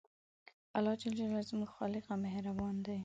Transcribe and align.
الله 0.77 0.93
ج 0.99 1.03
زموږ 1.49 1.69
خالق 1.75 2.05
او 2.13 2.17
مهربان 2.25 2.75
دی 2.85 2.99